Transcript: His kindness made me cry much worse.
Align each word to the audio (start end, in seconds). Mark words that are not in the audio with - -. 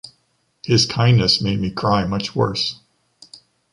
His 0.65 0.87
kindness 0.87 1.43
made 1.43 1.59
me 1.59 1.69
cry 1.69 2.05
much 2.07 2.35
worse. 2.35 2.79